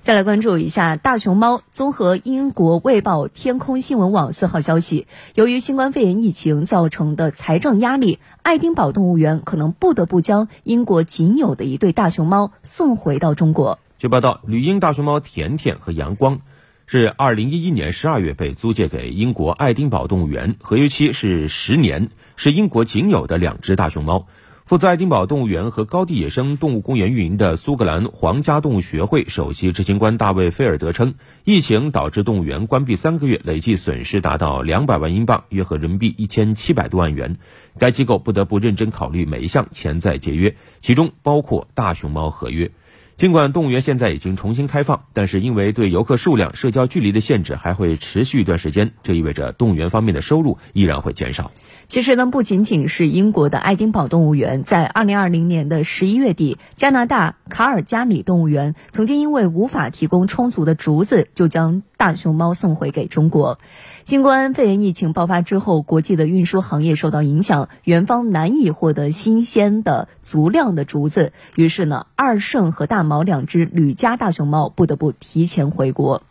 [0.00, 1.60] 再来关注一下大熊猫。
[1.70, 13.78] 综合英国《卫报》天空新闻网四号消息，由于新冠肺炎疫情造成的财政压力，爱丁堡动物园可能不得不将英国仅有的一对大熊猫送回到中国。
[13.98, 16.40] 据报道，旅英大熊猫甜甜和阳光
[16.86, 24.26] 是二零一一年十二月被租借给英国爱丁堡动物园，合约期是十年，是英国仅有的两只大熊猫。
[24.70, 37.38] 负责爱丁堡动物园和高地野生动物公园运营的苏格兰皇家动物学会首席执行官大卫·菲尔德称，疫情导致动物园关闭三个月，累计损失达到两百万英镑，约合人民币一千七百多万元。
[37.78, 42.70] 该机构不得不认真考虑每一项潜在节约，其中包括大熊猫合约。
[43.20, 51.50] 尽管动物园现在已经重新开放，但是因为对游客数量、社交距离的限制还会持续一段时间，这意味着动物园方面的收入依然会减少。
[51.86, 63.58] 其实呢，不仅仅是英国的爱丁堡动物园，在二零二零年的十一月底，加拿大卡尔加里动物园曾经因为无法提供充足的竹子，就将大熊猫送回给中国。
[64.04, 76.22] 新冠肺炎疫情爆发之后，国际的运输行业受到影响，园方难以获得新鲜的足量的竹子，于是呢，二圣和大毛两只吕家大熊猫不得不提前回国。